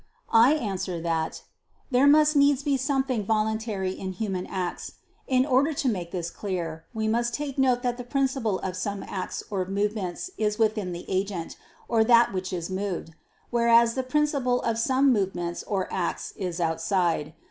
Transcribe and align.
I 0.33 0.53
answer 0.53 0.99
that, 0.99 1.43
There 1.91 2.07
must 2.07 2.35
needs 2.35 2.63
be 2.63 2.75
something 2.75 3.23
voluntary 3.23 3.91
in 3.91 4.13
human 4.13 4.47
acts. 4.47 4.93
In 5.27 5.45
order 5.45 5.73
to 5.75 5.87
make 5.87 6.09
this 6.09 6.31
clear, 6.31 6.85
we 6.91 7.07
must 7.07 7.35
take 7.35 7.59
note 7.59 7.83
that 7.83 7.97
the 7.97 8.03
principle 8.03 8.57
of 8.61 8.75
some 8.75 9.03
acts 9.07 9.43
or 9.51 9.63
movements 9.67 10.31
is 10.39 10.57
within 10.57 10.91
the 10.91 11.05
agent, 11.07 11.55
or 11.87 12.03
that 12.03 12.33
which 12.33 12.51
is 12.51 12.67
moved; 12.67 13.11
whereas 13.51 13.93
the 13.93 14.01
principle 14.01 14.59
of 14.63 14.79
some 14.79 15.13
movements 15.13 15.61
or 15.67 15.87
acts 15.93 16.33
is 16.35 16.59
outside. 16.59 17.35